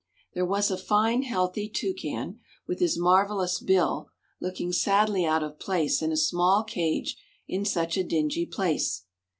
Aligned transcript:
There 0.33 0.47
was 0.47 0.71
a 0.71 0.79
fine, 0.79 1.21
healthy 1.21 1.69
toucan, 1.69 2.39
with 2.65 2.79
his 2.79 2.97
marvellous 2.97 3.59
bill, 3.59 4.09
looking 4.39 4.73
sadly 4.73 5.25
out 5.27 5.43
of 5.43 5.59
place 5.59 6.01
in 6.01 6.11
a 6.11 6.17
small 6.17 6.63
cage 6.63 7.17
in 7.47 7.65
such 7.65 7.97
a 7.97 8.03
dingy 8.03 8.47
place. 8.47 9.03